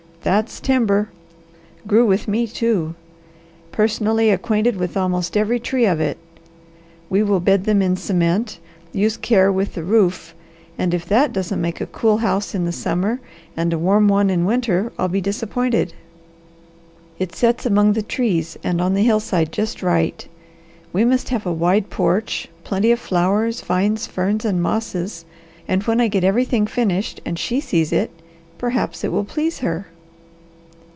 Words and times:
That's 0.23 0.59
timber! 0.59 1.09
Grew 1.87 2.05
with 2.05 2.27
me, 2.27 2.45
too. 2.45 2.93
Personally 3.71 4.29
acquainted 4.29 4.75
with 4.75 4.95
almost 4.95 5.35
every 5.35 5.59
tree 5.59 5.87
of 5.87 5.99
it. 5.99 6.15
We 7.09 7.23
will 7.23 7.39
bed 7.39 7.63
them 7.63 7.81
in 7.81 7.95
cement, 7.97 8.59
use 8.93 9.17
care 9.17 9.51
with 9.51 9.73
the 9.73 9.81
roof, 9.83 10.35
and 10.77 10.93
if 10.93 11.07
that 11.07 11.33
doesn't 11.33 11.59
make 11.59 11.81
a 11.81 11.87
cool 11.87 12.17
house 12.17 12.53
in 12.53 12.65
the 12.65 12.71
summer, 12.71 13.19
and 13.57 13.73
a 13.73 13.79
warm 13.79 14.07
one 14.07 14.29
in 14.29 14.45
winter, 14.45 14.93
I'll 14.99 15.07
be 15.07 15.21
disappointed. 15.21 15.95
It 17.17 17.33
sets 17.33 17.65
among 17.65 17.93
the 17.93 18.03
trees, 18.03 18.59
and 18.63 18.79
on 18.79 18.93
the 18.93 19.01
hillside 19.03 19.51
just 19.51 19.81
right. 19.81 20.23
We 20.93 21.03
must 21.03 21.29
have 21.29 21.47
a 21.47 21.51
wide 21.51 21.89
porch, 21.89 22.47
plenty 22.63 22.91
of 22.91 22.99
flowers, 22.99 23.61
vines, 23.61 24.05
ferns, 24.05 24.45
and 24.45 24.61
mosses, 24.61 25.25
and 25.67 25.81
when 25.85 25.99
I 25.99 26.07
get 26.09 26.23
everything 26.23 26.67
finished 26.67 27.19
and 27.25 27.39
she 27.39 27.59
sees 27.59 27.91
it 27.91 28.11
perhaps 28.59 29.03
it 29.03 29.11
will 29.11 29.25
please 29.25 29.59
her." 29.61 29.87